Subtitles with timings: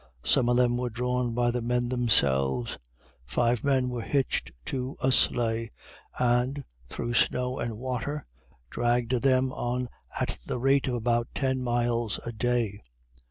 [0.23, 2.79] Some of them were drawn by the men themselves
[3.23, 5.69] five men were hitched to a sleigh,
[6.17, 8.25] and, through snow and water,
[8.71, 12.81] dragged them on at the rate of about ten miles a day.